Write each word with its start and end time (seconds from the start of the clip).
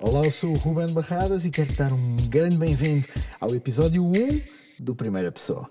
Olá, 0.00 0.20
eu 0.24 0.30
sou 0.30 0.52
o 0.52 0.54
Ruben 0.54 0.92
Barradas 0.92 1.44
e 1.44 1.50
quero 1.50 1.72
dar 1.72 1.92
um 1.92 2.28
grande 2.28 2.56
bem-vindo 2.56 3.04
ao 3.40 3.52
episódio 3.52 4.04
1 4.04 4.12
do 4.80 4.94
Primeira 4.94 5.32
Pessoa. 5.32 5.66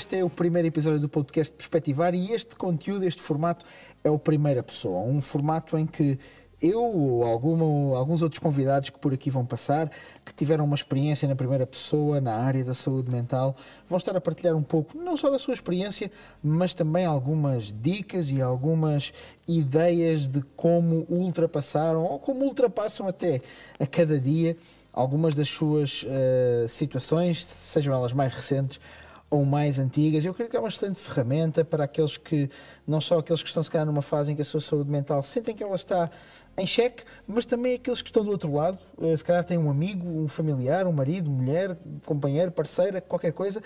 Este 0.00 0.16
é 0.16 0.24
o 0.24 0.30
primeiro 0.30 0.66
episódio 0.66 0.98
do 0.98 1.10
podcast 1.10 1.54
Perspectivar 1.54 2.14
e 2.14 2.32
este 2.32 2.56
conteúdo, 2.56 3.04
este 3.04 3.20
formato 3.20 3.66
é 4.02 4.10
o 4.10 4.18
Primeira 4.18 4.62
Pessoa, 4.62 5.00
um 5.00 5.20
formato 5.20 5.76
em 5.76 5.86
que 5.86 6.18
eu 6.62 7.22
alguma, 7.24 7.96
alguns 7.96 8.22
outros 8.22 8.38
convidados 8.38 8.90
que 8.90 8.98
por 8.98 9.14
aqui 9.14 9.30
vão 9.30 9.46
passar, 9.46 9.90
que 10.24 10.34
tiveram 10.34 10.64
uma 10.64 10.74
experiência 10.74 11.26
na 11.26 11.34
primeira 11.34 11.66
pessoa, 11.66 12.20
na 12.20 12.34
área 12.34 12.64
da 12.64 12.74
saúde 12.74 13.10
mental, 13.10 13.56
vão 13.88 13.96
estar 13.96 14.16
a 14.16 14.20
partilhar 14.20 14.54
um 14.54 14.62
pouco, 14.62 14.98
não 14.98 15.16
só 15.16 15.30
da 15.30 15.38
sua 15.38 15.54
experiência, 15.54 16.10
mas 16.42 16.74
também 16.74 17.04
algumas 17.04 17.72
dicas 17.72 18.30
e 18.30 18.42
algumas 18.42 19.12
ideias 19.48 20.28
de 20.28 20.42
como 20.54 21.06
ultrapassaram, 21.08 22.04
ou 22.04 22.18
como 22.18 22.44
ultrapassam 22.44 23.08
até 23.08 23.40
a 23.78 23.86
cada 23.86 24.20
dia, 24.20 24.56
algumas 24.92 25.34
das 25.34 25.48
suas 25.48 26.02
uh, 26.02 26.68
situações, 26.68 27.44
sejam 27.44 27.94
elas 27.94 28.12
mais 28.12 28.34
recentes 28.34 28.80
ou 29.30 29.44
mais 29.44 29.78
antigas. 29.78 30.24
Eu 30.24 30.34
creio 30.34 30.50
que 30.50 30.56
é 30.56 30.60
uma 30.60 30.68
excelente 30.68 30.98
ferramenta 30.98 31.64
para 31.64 31.84
aqueles 31.84 32.16
que, 32.16 32.50
não 32.86 33.00
só 33.00 33.20
aqueles 33.20 33.42
que 33.42 33.48
estão 33.48 33.62
se 33.62 33.70
calhar 33.70 33.86
numa 33.86 34.02
fase 34.02 34.32
em 34.32 34.34
que 34.34 34.42
a 34.42 34.44
sua 34.44 34.60
saúde 34.60 34.90
mental 34.90 35.22
sentem 35.22 35.54
que 35.54 35.62
ela 35.62 35.76
está 35.76 36.10
em 36.58 36.66
xeque, 36.66 37.04
mas 37.26 37.46
também 37.46 37.74
aqueles 37.74 38.02
que 38.02 38.08
estão 38.08 38.24
do 38.24 38.30
outro 38.32 38.52
lado, 38.52 38.78
eh, 39.00 39.16
se 39.16 39.24
calhar 39.24 39.44
têm 39.44 39.56
um 39.56 39.70
amigo, 39.70 40.06
um 40.06 40.26
familiar, 40.26 40.86
um 40.86 40.92
marido, 40.92 41.30
mulher, 41.30 41.76
companheiro, 42.04 42.50
parceira, 42.50 43.00
qualquer 43.00 43.32
coisa, 43.32 43.62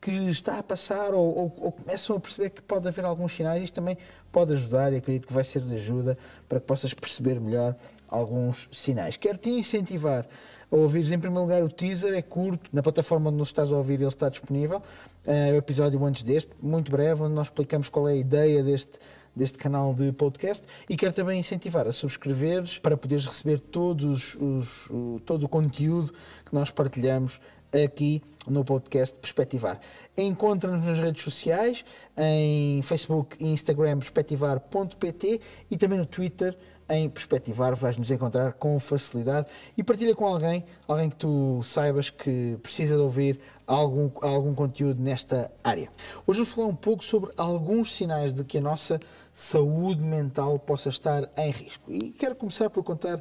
que 0.00 0.10
está 0.10 0.58
a 0.58 0.62
passar 0.62 1.14
ou, 1.14 1.36
ou, 1.36 1.54
ou, 1.58 1.72
começam 1.72 2.16
a 2.16 2.20
perceber 2.20 2.50
que 2.50 2.62
pode 2.62 2.86
haver 2.86 3.04
alguns 3.04 3.32
sinais, 3.32 3.62
isto 3.62 3.74
também 3.74 3.96
pode 4.30 4.52
ajudar 4.52 4.92
e 4.92 4.96
acredito 4.96 5.26
que 5.26 5.32
vai 5.32 5.42
ser 5.42 5.62
de 5.62 5.74
ajuda 5.74 6.16
para 6.48 6.60
que 6.60 6.66
possas 6.66 6.94
perceber 6.94 7.40
melhor 7.40 7.74
alguns 8.08 8.68
sinais. 8.70 9.16
Quero 9.16 9.38
te 9.38 9.50
incentivar 9.50 10.26
a 10.70 10.76
ouvires. 10.76 11.10
Em 11.10 11.18
primeiro 11.18 11.42
lugar 11.42 11.62
o 11.62 11.68
teaser, 11.68 12.14
é 12.14 12.22
curto, 12.22 12.70
na 12.72 12.82
plataforma 12.82 13.30
onde 13.30 13.38
nos 13.38 13.48
estás 13.48 13.72
a 13.72 13.76
ouvir 13.76 13.94
ele 13.94 14.06
está 14.06 14.28
disponível, 14.28 14.82
é 15.26 15.52
o 15.52 15.56
episódio 15.56 16.04
antes 16.04 16.22
deste, 16.22 16.52
muito 16.60 16.90
breve, 16.90 17.22
onde 17.22 17.34
nós 17.34 17.48
explicamos 17.48 17.88
qual 17.88 18.08
é 18.08 18.12
a 18.12 18.16
ideia 18.16 18.62
deste 18.62 18.98
deste 19.36 19.58
canal 19.58 19.92
de 19.92 20.10
podcast. 20.12 20.66
E 20.88 20.96
quero 20.96 21.12
também 21.12 21.38
incentivar 21.38 21.86
a 21.86 21.92
subscreveres 21.92 22.78
para 22.78 22.96
poderes 22.96 23.26
receber 23.26 23.60
todos 23.60 24.34
os, 24.40 24.88
o, 24.88 25.20
todo 25.26 25.44
o 25.44 25.48
conteúdo 25.48 26.10
que 26.44 26.54
nós 26.54 26.70
partilhamos 26.70 27.38
aqui 27.84 28.22
no 28.46 28.64
podcast 28.64 29.16
Perspectivar. 29.16 29.80
Encontra-nos 30.16 30.84
nas 30.84 30.98
redes 30.98 31.22
sociais, 31.22 31.84
em 32.16 32.80
Facebook 32.82 33.36
e 33.40 33.48
Instagram 33.48 33.98
perspectivar.pt 33.98 35.40
e 35.70 35.76
também 35.76 35.98
no 35.98 36.06
Twitter 36.06 36.56
em 36.88 37.08
Perspectivar, 37.08 37.74
vais 37.74 37.96
nos 37.96 38.10
encontrar 38.10 38.52
com 38.52 38.78
facilidade 38.78 39.48
e 39.76 39.82
partilha 39.82 40.14
com 40.14 40.24
alguém, 40.24 40.64
alguém 40.86 41.10
que 41.10 41.16
tu 41.16 41.60
saibas 41.64 42.10
que 42.10 42.56
precisa 42.62 42.94
de 42.94 43.00
ouvir 43.00 43.40
algum, 43.66 44.08
algum 44.20 44.54
conteúdo 44.54 45.02
nesta 45.02 45.50
área. 45.64 45.90
Hoje 46.26 46.38
vou 46.38 46.46
falar 46.46 46.68
um 46.68 46.76
pouco 46.76 47.04
sobre 47.04 47.32
alguns 47.36 47.92
sinais 47.92 48.32
de 48.32 48.44
que 48.44 48.58
a 48.58 48.60
nossa 48.60 49.00
saúde 49.32 50.00
mental 50.00 50.58
possa 50.58 50.88
estar 50.88 51.28
em 51.36 51.50
risco. 51.50 51.92
E 51.92 52.12
quero 52.12 52.36
começar 52.36 52.70
por 52.70 52.84
contar 52.84 53.20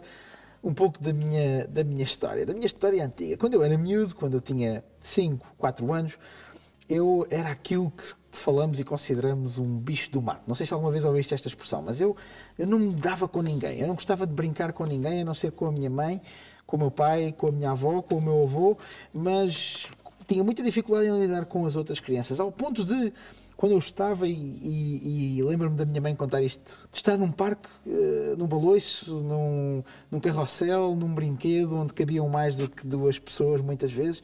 um 0.66 0.74
pouco 0.74 1.00
da 1.02 1.14
minha, 1.14 1.68
da 1.68 1.84
minha 1.84 2.04
história, 2.04 2.44
da 2.44 2.52
minha 2.52 2.66
história 2.66 3.06
antiga. 3.06 3.38
Quando 3.38 3.54
eu 3.54 3.64
era 3.64 3.78
miúdo, 3.78 4.16
quando 4.16 4.34
eu 4.34 4.42
tinha 4.42 4.84
5, 5.00 5.54
4 5.60 5.94
anos, 5.94 6.18
eu 6.90 7.28
era 7.30 7.50
aquilo 7.50 7.92
que 7.92 8.04
falamos 8.32 8.80
e 8.80 8.84
consideramos 8.84 9.60
um 9.60 9.78
bicho 9.78 10.10
do 10.10 10.20
mato. 10.20 10.42
Não 10.48 10.56
sei 10.56 10.66
se 10.66 10.74
alguma 10.74 10.92
vez 10.92 11.06
ouviste 11.06 11.36
esta 11.36 11.48
expressão, 11.48 11.84
mas 11.84 12.02
eu, 12.02 12.18
eu 12.58 12.66
não 12.66 12.80
me 12.80 12.96
dava 12.96 13.28
com 13.28 13.44
ninguém. 13.44 13.80
Eu 13.80 13.88
não 13.88 13.94
gostava 13.94 14.26
de 14.26 14.34
brincar 14.34 14.74
com 14.74 14.86
ninguém, 14.86 15.22
a 15.22 15.26
não 15.26 15.36
ser 15.36 15.52
com 15.52 15.68
a 15.68 15.72
minha 15.72 15.90
mãe, 15.90 16.20
com 16.66 16.78
o 16.78 16.80
meu 16.80 16.92
pai, 16.92 17.32
com 17.38 17.48
a 17.48 17.52
minha 17.52 17.70
avó, 17.70 18.02
com 18.02 18.16
o 18.16 18.22
meu 18.22 18.42
avô, 18.44 18.76
mas 19.14 19.88
tinha 20.28 20.44
muita 20.44 20.64
dificuldade 20.64 21.08
em 21.08 21.22
lidar 21.22 21.46
com 21.46 21.66
as 21.66 21.76
outras 21.76 22.00
crianças, 22.00 22.40
ao 22.40 22.52
ponto 22.52 22.84
de, 22.84 23.14
quando 23.56 23.74
eu 23.74 23.78
estava, 23.78 24.28
e, 24.28 24.34
e, 24.34 25.38
e 25.38 25.44
lembro-me 25.44 25.76
da 25.76 25.86
minha 25.86 26.02
mãe 26.02 26.16
contar 26.16 26.42
isto, 26.42 26.88
de 26.92 26.98
estar 26.98 27.18
num 27.18 27.32
parque, 27.32 27.70
uh, 27.86 28.36
num 28.38 28.48
baloiço, 28.48 29.16
num, 29.16 29.84
num 30.12 30.20
carrossel, 30.20 30.96
num 30.96 31.14
brinquedo, 31.14 31.76
onde 31.76 31.94
cabiam 31.94 32.28
mais 32.28 32.58
do 32.58 32.70
que 32.70 32.86
duas 32.86 33.20
pessoas, 33.20 33.62
muitas 33.62 33.92
vezes, 33.92 34.22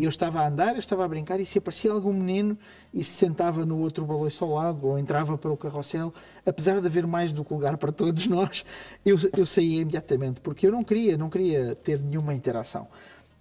e 0.00 0.04
eu 0.04 0.08
estava 0.08 0.40
a 0.40 0.48
andar, 0.48 0.72
eu 0.72 0.78
estava 0.78 1.04
a 1.04 1.08
brincar, 1.08 1.40
e 1.40 1.44
se 1.44 1.58
aparecia 1.58 1.92
algum 1.92 2.12
menino 2.12 2.56
e 2.92 3.04
se 3.04 3.10
sentava 3.10 3.66
no 3.66 3.78
outro 3.80 4.06
baloiço 4.06 4.42
ao 4.44 4.54
lado, 4.54 4.86
ou 4.86 4.98
entrava 4.98 5.36
para 5.36 5.50
o 5.50 5.56
carrossel, 5.58 6.14
apesar 6.46 6.80
de 6.80 6.86
haver 6.86 7.06
mais 7.06 7.34
do 7.34 7.44
que 7.44 7.52
lugar 7.52 7.76
para 7.76 7.92
todos 7.92 8.24
nós, 8.28 8.64
eu, 9.04 9.18
eu 9.36 9.44
saía 9.44 9.82
imediatamente, 9.82 10.40
porque 10.40 10.66
eu 10.66 10.72
não 10.72 10.82
queria, 10.82 11.18
não 11.18 11.28
queria 11.28 11.74
ter 11.74 12.00
nenhuma 12.00 12.32
interação. 12.32 12.88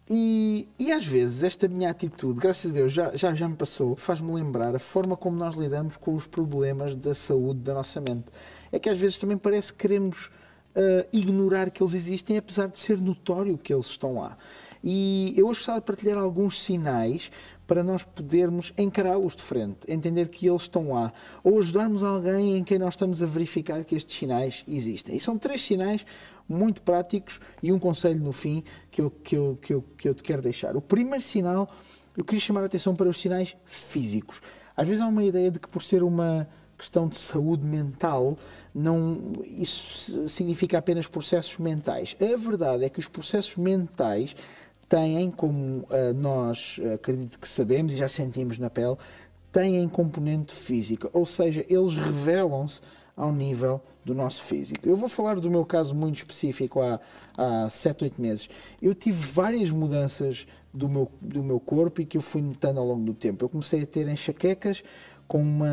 E, 0.10 0.68
e 0.80 0.92
às 0.92 1.06
vezes 1.06 1.44
esta 1.44 1.68
minha 1.68 1.92
atitude, 1.92 2.40
graças 2.40 2.72
a 2.72 2.74
Deus, 2.74 2.92
já, 2.92 3.16
já, 3.16 3.34
já 3.36 3.48
me 3.48 3.56
passou, 3.56 3.96
faz-me 3.96 4.32
lembrar 4.32 4.76
a 4.76 4.80
forma 4.80 5.16
como 5.16 5.38
nós 5.38 5.56
lidamos 5.56 5.98
com 5.98 6.16
os 6.16 6.26
problemas 6.26 6.96
da 6.96 7.14
saúde 7.14 7.60
da 7.60 7.76
nossa 7.76 8.02
mente. 8.02 8.26
É 8.72 8.80
que 8.80 8.90
às 8.90 9.00
vezes 9.00 9.20
também 9.20 9.38
parece 9.38 9.72
que 9.72 9.80
queremos 9.80 10.32
uh, 10.76 11.08
ignorar 11.14 11.70
que 11.70 11.84
eles 11.84 11.94
existem, 11.94 12.38
apesar 12.38 12.68
de 12.68 12.80
ser 12.80 13.00
notório 13.00 13.56
que 13.56 13.72
eles 13.72 13.86
estão 13.86 14.16
lá. 14.16 14.36
E 14.84 15.34
eu 15.38 15.48
hoje 15.48 15.60
gostava 15.60 15.80
de 15.80 15.86
partilhar 15.86 16.18
alguns 16.18 16.62
sinais 16.62 17.32
para 17.68 17.84
nós 17.84 18.04
podermos 18.04 18.74
encará-los 18.78 19.36
de 19.36 19.44
frente, 19.44 19.80
entender 19.88 20.28
que 20.30 20.48
eles 20.48 20.64
estão 20.64 20.94
lá, 20.94 21.14
ou 21.44 21.60
ajudarmos 21.60 22.04
alguém 22.04 22.58
em 22.58 22.64
quem 22.64 22.80
nós 22.80 22.96
estamos 22.96 23.22
a 23.22 23.26
verificar 23.26 23.84
que 23.84 23.96
estes 23.96 24.18
sinais 24.18 24.64
existem. 24.68 25.16
E 25.16 25.20
são 25.20 25.38
três 25.38 25.62
sinais 25.62 26.06
muito 26.48 26.82
práticos 26.82 27.40
e 27.62 27.72
um 27.72 27.78
conselho 27.78 28.20
no 28.20 28.32
fim 28.32 28.64
que 28.90 29.02
eu, 29.02 29.12
que 29.12 29.38
eu, 29.38 29.60
que 29.62 29.74
eu, 29.74 29.86
que 29.98 30.10
eu 30.10 30.16
te 30.16 30.24
quero 30.24 30.42
deixar. 30.42 30.76
O 30.76 30.82
primeiro 30.82 31.24
sinal, 31.24 31.70
eu 32.18 32.26
queria 32.26 32.42
chamar 32.42 32.64
a 32.64 32.66
atenção 32.66 32.96
para 32.96 33.08
os 33.08 33.20
sinais 33.20 33.56
físicos. 33.66 34.42
Às 34.76 34.88
vezes 34.88 35.04
há 35.04 35.08
uma 35.08 35.24
ideia 35.24 35.52
de 35.52 35.60
que 35.60 35.68
por 35.68 35.84
ser 35.84 36.02
uma 36.02 36.48
questão 36.80 37.08
de 37.10 37.20
saúde 37.20 37.66
mental, 37.66 38.38
não, 38.74 39.34
isso 39.46 40.28
significa 40.30 40.78
apenas 40.78 41.06
processos 41.06 41.58
mentais. 41.58 42.16
A 42.20 42.38
verdade 42.38 42.86
é 42.86 42.90
que 42.90 43.00
os 43.00 43.08
processos 43.08 43.58
mentais 43.58 44.36
têm, 44.90 45.30
como 45.30 45.86
uh, 45.90 46.14
nós 46.16 46.80
uh, 46.80 46.96
acredito 46.96 47.40
que 47.40 47.48
sabemos 47.48 47.94
e 47.94 47.98
já 47.98 48.10
sentimos 48.10 48.58
na 48.58 48.70
pele, 48.70 48.98
têm 49.52 49.88
componente 49.88 50.54
física, 50.54 51.10
ou 51.14 51.26
seja, 51.26 51.64
eles 51.70 51.96
revelam-se 51.96 52.82
ao 53.16 53.32
nível 53.32 53.82
do 54.04 54.16
nosso 54.16 54.42
físico. 54.44 54.88
Eu 54.88 54.96
vou 54.96 55.10
falar 55.10 55.40
do 55.40 55.52
meu 55.52 55.66
caso 55.66 55.94
muito 55.94 56.16
específico 56.16 56.82
há, 56.82 57.00
há 57.38 57.70
7, 57.70 58.06
8 58.06 58.22
meses. 58.22 58.50
Eu 58.82 58.96
tive 58.96 59.24
várias 59.24 59.70
mudanças 59.72 60.48
do 60.74 60.88
meu, 60.88 61.12
do 61.22 61.44
meu 61.44 61.60
corpo 61.60 62.02
e 62.02 62.06
que 62.06 62.18
eu 62.18 62.22
fui 62.22 62.42
notando 62.42 62.80
ao 62.80 62.86
longo 62.86 63.04
do 63.04 63.14
tempo. 63.14 63.44
Eu 63.44 63.50
comecei 63.50 63.82
a 63.82 63.86
ter 63.86 64.08
enxaquecas 64.08 64.84
com 65.30 65.40
uma, 65.40 65.72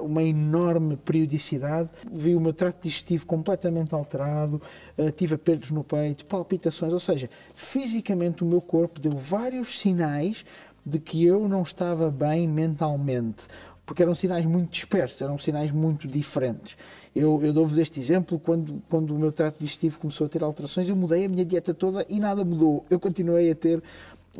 uma 0.00 0.22
enorme 0.22 0.96
periodicidade, 0.96 1.90
vi 2.10 2.36
o 2.36 2.40
meu 2.40 2.52
trato 2.52 2.84
digestivo 2.84 3.26
completamente 3.26 3.92
alterado, 3.92 4.62
uh, 4.96 5.10
tive 5.10 5.34
apertos 5.34 5.72
no 5.72 5.82
peito, 5.82 6.24
palpitações, 6.26 6.92
ou 6.92 7.00
seja, 7.00 7.28
fisicamente 7.56 8.44
o 8.44 8.46
meu 8.46 8.60
corpo 8.60 9.00
deu 9.00 9.10
vários 9.10 9.80
sinais 9.80 10.44
de 10.86 11.00
que 11.00 11.24
eu 11.24 11.48
não 11.48 11.62
estava 11.62 12.08
bem 12.08 12.46
mentalmente 12.46 13.46
porque 13.84 14.00
eram 14.00 14.14
sinais 14.14 14.46
muito 14.46 14.70
dispersos, 14.70 15.20
eram 15.20 15.36
sinais 15.36 15.72
muito 15.72 16.06
diferentes. 16.06 16.76
Eu, 17.14 17.42
eu 17.42 17.52
dou-vos 17.52 17.78
este 17.78 17.98
exemplo, 17.98 18.38
quando, 18.38 18.80
quando 18.88 19.12
o 19.12 19.18
meu 19.18 19.32
trato 19.32 19.58
digestivo 19.58 19.98
começou 19.98 20.28
a 20.28 20.30
ter 20.30 20.42
alterações, 20.42 20.88
eu 20.88 20.94
mudei 20.94 21.24
a 21.24 21.28
minha 21.28 21.44
dieta 21.44 21.74
toda 21.74 22.06
e 22.08 22.20
nada 22.20 22.44
mudou. 22.44 22.86
Eu 22.88 23.00
continuei 23.00 23.50
a 23.50 23.54
ter 23.56 23.78
uh, 23.78 23.82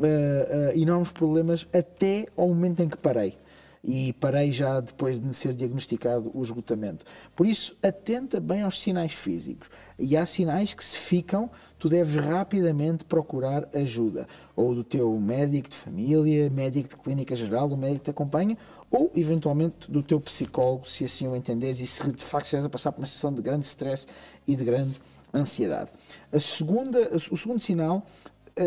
uh, 0.01 0.81
enormes 0.81 1.11
problemas 1.11 1.67
até 1.73 2.25
ao 2.37 2.47
momento 2.47 2.79
em 2.81 2.87
que 2.87 2.97
parei 2.97 3.37
e 3.83 4.13
parei 4.13 4.51
já 4.51 4.79
depois 4.79 5.19
de 5.19 5.33
ser 5.33 5.53
diagnosticado 5.53 6.31
o 6.33 6.41
esgotamento. 6.41 7.05
Por 7.35 7.45
isso, 7.45 7.75
atenta 7.83 8.39
bem 8.39 8.61
aos 8.61 8.81
sinais 8.81 9.13
físicos. 9.13 9.69
E 9.99 10.15
há 10.15 10.25
sinais 10.25 10.73
que 10.73 10.83
se 10.83 10.97
ficam, 10.97 11.51
tu 11.77 11.89
deves 11.89 12.15
rapidamente 12.15 13.03
procurar 13.03 13.67
ajuda. 13.75 14.25
Ou 14.55 14.73
do 14.73 14.83
teu 14.83 15.19
médico 15.19 15.69
de 15.69 15.75
família, 15.75 16.49
médico 16.49 16.95
de 16.95 17.01
clínica 17.01 17.35
geral, 17.35 17.67
do 17.67 17.75
médico 17.75 17.99
que 17.99 18.05
te 18.05 18.11
acompanha, 18.11 18.57
ou 18.89 19.11
eventualmente 19.13 19.91
do 19.91 20.01
teu 20.01 20.21
psicólogo, 20.21 20.87
se 20.87 21.03
assim 21.03 21.27
o 21.27 21.35
entenderes 21.35 21.79
e 21.79 21.85
se 21.85 22.09
de 22.13 22.23
facto 22.23 22.45
estiveres 22.45 22.65
a 22.65 22.69
passar 22.69 22.91
por 22.91 23.01
uma 23.01 23.07
situação 23.07 23.33
de 23.33 23.41
grande 23.41 23.65
stress 23.65 24.07
e 24.47 24.55
de 24.55 24.63
grande 24.63 24.95
ansiedade. 25.33 25.89
A 26.31 26.39
segunda, 26.39 26.99
o 27.15 27.37
segundo 27.37 27.59
sinal 27.59 28.05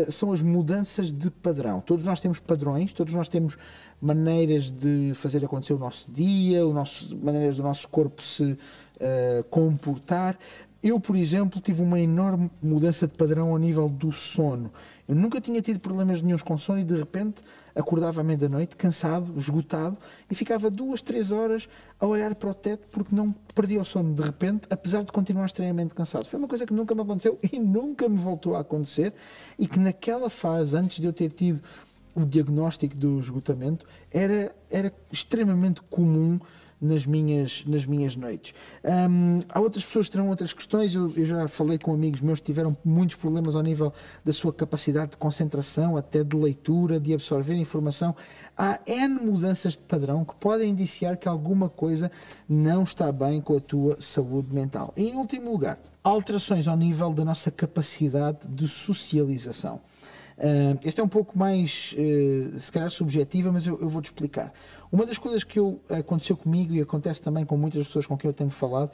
são 0.09 0.31
as 0.31 0.41
mudanças 0.41 1.11
de 1.11 1.29
padrão. 1.29 1.81
Todos 1.81 2.03
nós 2.03 2.19
temos 2.19 2.39
padrões, 2.39 2.93
todos 2.93 3.13
nós 3.13 3.29
temos 3.29 3.57
maneiras 4.01 4.69
de 4.69 5.13
fazer 5.15 5.43
acontecer 5.43 5.73
o 5.73 5.79
nosso 5.79 6.11
dia, 6.11 6.65
o 6.65 6.73
nosso, 6.73 7.15
maneiras 7.17 7.57
do 7.57 7.63
nosso 7.63 7.87
corpo 7.89 8.21
se 8.21 8.43
uh, 8.43 9.43
comportar, 9.49 10.37
Eu, 10.81 10.99
por 10.99 11.15
exemplo, 11.15 11.59
tive 11.59 11.81
uma 11.81 11.99
enorme 11.99 12.51
mudança 12.61 13.07
de 13.07 13.13
padrão 13.13 13.49
ao 13.49 13.57
nível 13.57 13.89
do 13.89 14.11
sono. 14.11 14.71
Eu 15.07 15.15
nunca 15.15 15.41
tinha 15.41 15.59
tido 15.61 15.79
problemas 15.79 16.21
nenhums 16.21 16.43
com 16.43 16.57
sono 16.57 16.79
e 16.79 16.83
de 16.83 16.95
repente 16.95 17.41
acordava 17.75 18.21
à 18.21 18.23
meia-noite, 18.23 18.75
cansado, 18.75 19.33
esgotado, 19.37 19.97
e 20.29 20.35
ficava 20.35 20.69
duas, 20.69 21.01
três 21.01 21.31
horas 21.31 21.67
a 21.99 22.05
olhar 22.05 22.33
para 22.35 22.49
o 22.49 22.53
teto 22.53 22.87
porque 22.91 23.15
não 23.15 23.33
perdia 23.55 23.81
o 23.81 23.85
sono 23.85 24.13
de 24.13 24.21
repente, 24.21 24.67
apesar 24.69 25.03
de 25.03 25.11
continuar 25.11 25.45
extremamente 25.45 25.93
cansado. 25.93 26.25
Foi 26.25 26.39
uma 26.39 26.47
coisa 26.47 26.65
que 26.65 26.73
nunca 26.73 26.93
me 26.93 27.01
aconteceu 27.01 27.39
e 27.51 27.59
nunca 27.59 28.07
me 28.07 28.17
voltou 28.17 28.55
a 28.55 28.61
acontecer 28.61 29.13
e 29.57 29.67
que 29.67 29.79
naquela 29.79 30.29
fase, 30.29 30.77
antes 30.77 30.99
de 30.99 31.07
eu 31.07 31.13
ter 31.13 31.31
tido 31.31 31.61
o 32.15 32.25
diagnóstico 32.25 32.97
do 32.97 33.19
esgotamento, 33.19 33.85
era, 34.11 34.55
era 34.69 34.91
extremamente 35.11 35.81
comum 35.83 36.39
nas 36.79 37.05
minhas, 37.05 37.65
nas 37.65 37.85
minhas 37.85 38.15
noites. 38.15 38.53
Um, 38.83 39.39
há 39.49 39.59
outras 39.59 39.83
pessoas 39.83 40.07
que 40.07 40.11
terão 40.13 40.29
outras 40.29 40.53
questões. 40.53 40.93
Eu, 40.93 41.11
eu, 41.15 41.25
já 41.25 41.47
falei 41.47 41.77
com 41.77 41.93
amigos 41.93 42.21
meus 42.21 42.39
que 42.39 42.45
tiveram 42.45 42.77
muitos 42.85 43.15
problemas 43.15 43.55
ao 43.55 43.63
nível 43.63 43.91
da 44.23 44.31
sua 44.31 44.53
capacidade 44.53 45.11
de 45.11 45.17
concentração, 45.17 45.97
até 45.97 46.23
de 46.23 46.35
leitura, 46.35 46.99
de 46.99 47.13
absorver 47.13 47.55
informação. 47.55 48.15
Há 48.55 48.79
N 48.85 49.19
mudanças 49.19 49.73
de 49.73 49.83
padrão 49.83 50.23
que 50.23 50.35
podem 50.35 50.69
indiciar 50.69 51.17
que 51.17 51.27
alguma 51.27 51.69
coisa 51.69 52.11
não 52.47 52.83
está 52.83 53.11
bem 53.11 53.41
com 53.41 53.57
a 53.57 53.59
tua 53.59 53.97
saúde 53.99 54.53
mental. 54.53 54.93
E, 54.95 55.09
em 55.09 55.15
último 55.15 55.51
lugar, 55.51 55.79
alterações 56.03 56.67
ao 56.67 56.77
nível 56.77 57.11
da 57.11 57.25
nossa 57.25 57.49
capacidade 57.49 58.47
de 58.47 58.67
socialização. 58.67 59.81
Uh, 60.37 60.77
esta 60.85 61.01
é 61.01 61.03
um 61.03 61.07
pouco 61.09 61.37
mais, 61.37 61.95
uh, 61.97 62.59
se 62.59 62.71
calhar, 62.71 62.89
subjetiva, 62.91 63.51
mas 63.51 63.65
eu, 63.65 63.79
eu 63.81 63.89
vou-te 63.89 64.05
explicar. 64.05 64.53
Uma 64.91 65.05
das 65.05 65.17
coisas 65.17 65.43
que 65.43 65.57
eu, 65.57 65.81
aconteceu 65.89 66.37
comigo 66.37 66.73
e 66.75 66.81
acontece 66.81 67.21
também 67.21 67.43
com 67.43 67.57
muitas 67.57 67.87
pessoas 67.87 68.05
com 68.05 68.15
quem 68.15 68.29
eu 68.29 68.33
tenho 68.33 68.51
falado 68.51 68.91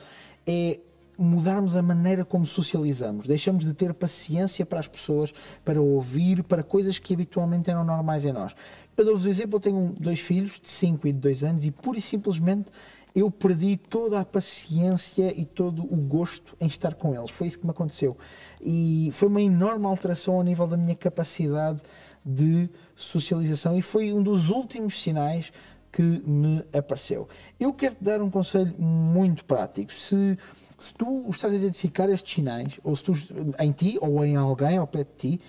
é 0.48 0.80
mudarmos 1.18 1.76
a 1.76 1.82
maneira 1.82 2.24
como 2.24 2.46
socializamos. 2.46 3.28
Deixamos 3.28 3.66
de 3.66 3.74
ter 3.74 3.94
paciência 3.94 4.66
para 4.66 4.80
as 4.80 4.88
pessoas, 4.88 5.34
para 5.64 5.82
ouvir, 5.82 6.44
para 6.44 6.64
coisas 6.64 6.98
que 6.98 7.14
habitualmente 7.14 7.70
eram 7.70 7.84
normais 7.84 8.26
em 8.26 8.32
nós. 8.32 8.56
Eu 8.96 9.06
dou-vos 9.06 9.26
um 9.26 9.30
exemplo: 9.30 9.58
eu 9.58 9.60
tenho 9.60 9.94
dois 10.00 10.20
filhos, 10.20 10.60
de 10.62 10.70
5 10.70 11.08
e 11.08 11.12
de 11.12 11.20
2 11.20 11.44
anos, 11.44 11.66
e 11.66 11.72
pura 11.72 11.98
e 11.98 12.02
simplesmente 12.02 12.72
eu 13.16 13.30
perdi 13.30 13.78
toda 13.78 14.20
a 14.20 14.26
paciência 14.26 15.32
e 15.40 15.46
todo 15.46 15.84
o 15.84 15.98
gosto 15.98 16.56
em 16.60 16.66
estar 16.66 16.96
com 16.96 17.14
eles. 17.14 17.30
Foi 17.30 17.48
isso 17.48 17.60
que 17.60 17.66
me 17.66 17.72
aconteceu. 17.72 18.18
E 18.60 19.10
foi 19.14 19.28
uma 19.28 19.42
enorme 19.42 19.86
alteração 19.86 20.36
ao 20.36 20.44
nível 20.44 20.66
da 20.66 20.76
minha 20.76 20.96
capacidade 20.96 21.82
de 22.26 22.70
socialização 22.96 23.78
e 23.78 23.82
foi 23.82 24.14
um 24.14 24.24
dos 24.24 24.50
últimos 24.50 25.02
sinais 25.02 25.52
que 25.92 26.02
me 26.02 26.64
apareceu. 26.74 27.28
Eu 27.60 27.72
quero 27.72 27.94
te 27.94 28.04
dar 28.04 28.20
um 28.22 28.30
conselho 28.30 28.74
muito 28.80 29.46
prático. 29.46 29.94
Se, 29.94 30.38
se 30.80 30.94
tu 30.96 31.28
estás 31.30 31.54
a 31.54 31.56
identificar 31.56 32.10
estes 32.10 32.34
sinais, 32.34 32.80
ou 32.84 32.96
se 32.96 33.04
tu, 33.04 33.14
em 33.60 33.72
ti 33.72 34.00
ou 34.02 34.26
em 34.26 34.36
alguém 34.36 34.78
ao 34.78 34.88
pé 34.88 35.04
de 35.04 35.12
ti, 35.16 35.42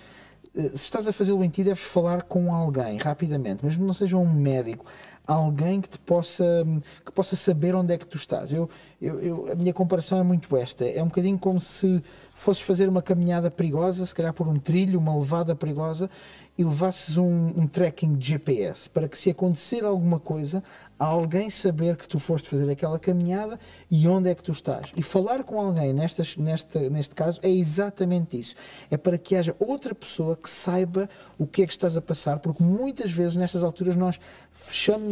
eh, 0.55 0.69
se 0.69 0.75
estás 0.75 1.07
a 1.07 1.11
fazê-lo 1.11 1.43
em 1.43 1.49
ti, 1.49 1.63
deves 1.63 1.81
falar 1.81 2.21
com 2.23 2.53
alguém 2.53 2.97
rapidamente, 2.97 3.65
mesmo 3.65 3.87
não 3.87 3.93
seja 3.93 4.17
um 4.17 4.31
médico, 4.31 4.85
alguém 5.27 5.81
que 5.81 5.89
te 5.89 5.99
possa, 5.99 6.45
que 7.05 7.11
possa 7.11 7.35
saber 7.35 7.75
onde 7.75 7.93
é 7.93 7.97
que 7.97 8.05
tu 8.05 8.17
estás. 8.17 8.53
Eu, 8.53 8.69
eu, 9.01 9.19
eu, 9.19 9.51
a 9.51 9.55
minha 9.55 9.73
comparação 9.73 10.19
é 10.19 10.23
muito 10.23 10.55
esta: 10.55 10.85
é 10.85 11.01
um 11.01 11.07
bocadinho 11.07 11.37
como 11.37 11.59
se 11.59 12.03
fosses 12.33 12.63
fazer 12.63 12.87
uma 12.89 13.01
caminhada 13.01 13.49
perigosa, 13.49 14.05
se 14.05 14.13
calhar 14.13 14.33
por 14.33 14.47
um 14.47 14.59
trilho, 14.59 14.99
uma 14.99 15.17
levada 15.17 15.55
perigosa, 15.55 16.09
e 16.57 16.63
levasses 16.63 17.17
um, 17.17 17.53
um 17.55 17.67
tracking 17.67 18.15
de 18.15 18.29
GPS 18.29 18.89
para 18.89 19.07
que, 19.07 19.17
se 19.17 19.29
acontecer 19.29 19.83
alguma 19.83 20.19
coisa, 20.19 20.63
alguém 20.97 21.49
saber 21.49 21.97
que 21.97 22.07
tu 22.07 22.17
foste 22.17 22.49
fazer 22.49 22.69
aquela 22.69 22.97
caminhada 22.97 23.59
e 23.91 24.07
onde 24.07 24.29
é 24.29 24.35
que 24.35 24.41
tu 24.41 24.51
estás. 24.51 24.91
E 24.95 25.03
falar 25.03 25.43
com 25.43 25.59
alguém 25.59 25.93
nestas, 25.93 26.37
nesta, 26.37 26.89
neste 26.89 27.13
caso 27.13 27.39
é 27.43 27.49
exatamente 27.49 28.39
isso. 28.39 28.55
É 28.89 28.95
para 28.95 29.17
que 29.17 29.35
haja 29.35 29.55
outra 29.59 29.93
pessoa 29.93 30.37
que 30.37 30.49
saiba 30.49 31.09
o 31.37 31.45
que 31.45 31.63
é 31.63 31.67
que 31.67 31.73
estás 31.73 31.97
a 31.97 32.01
passar, 32.01 32.39
porque 32.39 32.63
muitas 32.63 33.11
vezes 33.11 33.35
nestas 33.35 33.61
alturas 33.61 33.97
nós 33.97 34.19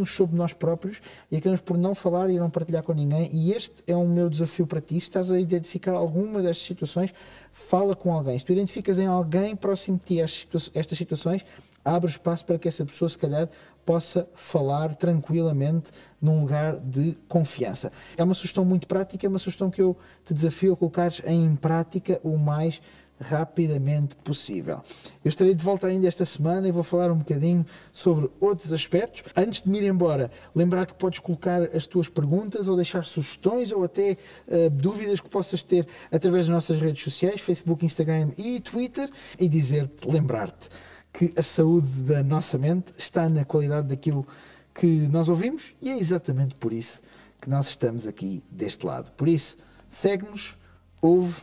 fechamos-nos 0.04 0.24
sobre 0.24 0.36
nós 0.36 0.52
próprios 0.52 1.00
e 1.30 1.36
acabamos 1.36 1.60
por 1.60 1.76
não 1.76 1.94
falar 1.94 2.30
e 2.30 2.38
não 2.38 2.50
partilhar 2.50 2.82
com 2.82 2.92
ninguém. 2.92 3.28
E 3.32 3.52
este 3.52 3.82
é 3.86 3.96
um 3.96 4.08
meu 4.08 4.28
desafio 4.28 4.66
para 4.66 4.80
ti. 4.80 4.94
Se 4.94 5.08
estás 5.08 5.30
a 5.30 5.38
identificar 5.38 5.92
alguma 5.92 6.40
destas 6.40 6.66
situações, 6.66 7.12
fala 7.52 7.94
com 7.94 8.12
alguém. 8.12 8.38
Se 8.38 8.44
tu 8.44 8.52
identificas 8.52 8.98
em 8.98 9.06
alguém 9.06 9.56
próximo 9.56 9.98
de 9.98 10.04
ti 10.04 10.20
estas 10.20 10.98
situações, 10.98 11.44
abre 11.84 12.10
espaço 12.10 12.46
para 12.46 12.58
que 12.58 12.66
essa 12.66 12.84
pessoa, 12.84 13.08
se 13.08 13.18
calhar, 13.18 13.48
possa 13.84 14.26
falar 14.34 14.94
tranquilamente 14.94 15.90
num 16.20 16.40
lugar 16.40 16.80
de 16.80 17.18
confiança. 17.28 17.92
É 18.16 18.24
uma 18.24 18.32
sugestão 18.32 18.64
muito 18.64 18.86
prática, 18.86 19.26
é 19.26 19.28
uma 19.28 19.38
sugestão 19.38 19.70
que 19.70 19.82
eu 19.82 19.94
te 20.24 20.32
desafio 20.32 20.72
a 20.72 20.76
colocares 20.76 21.20
em 21.26 21.54
prática 21.54 22.18
o 22.22 22.38
mais 22.38 22.80
rapidamente 23.20 24.16
possível. 24.16 24.82
Eu 25.24 25.28
estarei 25.28 25.54
de 25.54 25.64
volta 25.64 25.86
ainda 25.86 26.06
esta 26.06 26.24
semana 26.24 26.68
e 26.68 26.72
vou 26.72 26.82
falar 26.82 27.10
um 27.10 27.18
bocadinho 27.18 27.64
sobre 27.92 28.28
outros 28.40 28.72
aspectos. 28.72 29.22
Antes 29.36 29.62
de 29.62 29.70
me 29.70 29.78
ir 29.78 29.84
embora, 29.84 30.30
lembrar 30.54 30.86
que 30.86 30.94
podes 30.94 31.20
colocar 31.20 31.62
as 31.74 31.86
tuas 31.86 32.08
perguntas 32.08 32.68
ou 32.68 32.76
deixar 32.76 33.04
sugestões 33.04 33.72
ou 33.72 33.84
até 33.84 34.16
uh, 34.48 34.70
dúvidas 34.70 35.20
que 35.20 35.28
possas 35.28 35.62
ter 35.62 35.86
através 36.10 36.46
das 36.46 36.54
nossas 36.54 36.80
redes 36.80 37.02
sociais, 37.02 37.40
Facebook, 37.40 37.84
Instagram 37.84 38.30
e 38.36 38.60
Twitter 38.60 39.08
e 39.38 39.48
dizer-te, 39.48 40.08
lembrar-te 40.08 40.68
que 41.12 41.32
a 41.36 41.42
saúde 41.42 42.02
da 42.02 42.22
nossa 42.22 42.58
mente 42.58 42.92
está 42.98 43.28
na 43.28 43.44
qualidade 43.44 43.88
daquilo 43.88 44.26
que 44.74 44.86
nós 45.08 45.28
ouvimos 45.28 45.72
e 45.80 45.90
é 45.90 45.96
exatamente 45.96 46.56
por 46.56 46.72
isso 46.72 47.00
que 47.40 47.48
nós 47.48 47.68
estamos 47.68 48.06
aqui 48.06 48.42
deste 48.50 48.84
lado. 48.84 49.12
Por 49.12 49.28
isso, 49.28 49.56
segue-nos, 49.88 50.56
ouve, 51.00 51.40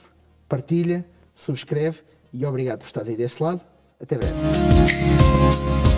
partilha, 0.50 1.06
subscreve 1.42 2.02
e 2.32 2.46
obrigado 2.46 2.80
por 2.80 2.86
estar 2.86 3.02
aí 3.02 3.18
deste 3.18 3.42
lado. 3.42 3.62
Até 4.00 4.18
breve. 4.18 5.91